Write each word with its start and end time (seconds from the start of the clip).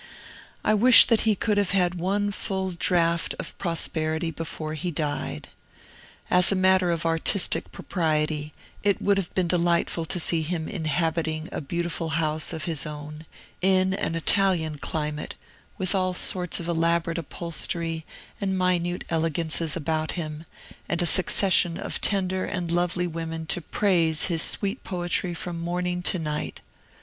I 0.63 0.73
wish 0.73 1.05
that 1.05 1.21
he 1.29 1.35
could 1.35 1.59
have 1.59 1.69
had 1.77 1.93
one 1.93 2.31
full 2.31 2.71
draught 2.71 3.35
of 3.37 3.55
prosperity 3.59 4.31
before 4.31 4.73
he 4.73 4.89
died. 4.89 5.47
As 6.27 6.51
a 6.51 6.55
matter 6.55 6.89
of 6.89 7.05
artistic 7.05 7.71
propriety, 7.71 8.51
it 8.81 8.99
would 8.99 9.17
have 9.17 9.31
been 9.35 9.47
delightful 9.47 10.05
to 10.05 10.19
see 10.19 10.41
him 10.41 10.67
inhabiting 10.67 11.49
a 11.51 11.61
beautiful 11.61 12.09
house 12.17 12.51
of 12.51 12.63
his 12.63 12.87
own, 12.87 13.27
in 13.61 13.93
an 13.93 14.15
Italian 14.15 14.79
climate, 14.79 15.35
with 15.77 15.93
all 15.93 16.15
sorts 16.15 16.59
of 16.59 16.67
elaborate 16.67 17.19
upholstery 17.19 18.03
and 18.41 18.57
minute 18.57 19.03
elegances 19.07 19.75
about 19.75 20.13
him, 20.13 20.45
and 20.89 21.03
a 21.03 21.05
succession 21.05 21.77
of 21.77 22.01
tender 22.01 22.43
and 22.43 22.71
lovely 22.71 23.05
women 23.05 23.45
to 23.45 23.61
praise 23.61 24.25
his 24.25 24.41
sweet 24.41 24.83
poetry 24.83 25.35
from 25.35 25.59
morning 25.61 26.01
to 26.01 26.17
night. 26.17 26.61